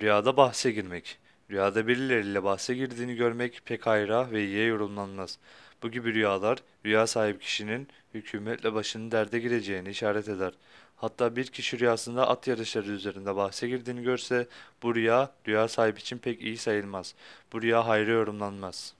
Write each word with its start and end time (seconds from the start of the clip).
Rüyada 0.00 0.36
bahse 0.36 0.70
girmek. 0.72 1.18
Rüyada 1.50 1.86
birileriyle 1.86 2.44
bahse 2.44 2.74
girdiğini 2.74 3.14
görmek 3.14 3.62
pek 3.66 3.86
hayra 3.86 4.30
ve 4.30 4.44
iyiye 4.44 4.64
yorumlanmaz. 4.66 5.38
Bu 5.82 5.90
gibi 5.90 6.14
rüyalar 6.14 6.58
rüya 6.86 7.06
sahip 7.06 7.40
kişinin 7.42 7.88
hükümetle 8.14 8.74
başının 8.74 9.10
derde 9.10 9.38
gireceğini 9.38 9.88
işaret 9.88 10.28
eder. 10.28 10.52
Hatta 10.96 11.36
bir 11.36 11.46
kişi 11.46 11.78
rüyasında 11.80 12.28
at 12.28 12.48
yarışları 12.48 12.90
üzerinde 12.90 13.36
bahse 13.36 13.68
girdiğini 13.68 14.02
görse 14.02 14.48
bu 14.82 14.94
rüya 14.94 15.32
rüya 15.48 15.68
sahibi 15.68 15.98
için 15.98 16.18
pek 16.18 16.42
iyi 16.42 16.56
sayılmaz. 16.56 17.14
Bu 17.52 17.62
rüya 17.62 17.86
hayra 17.86 18.10
yorumlanmaz. 18.10 18.94